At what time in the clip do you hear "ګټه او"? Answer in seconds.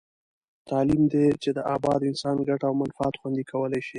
2.49-2.75